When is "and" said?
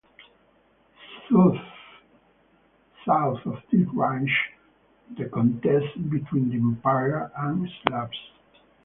7.37-7.69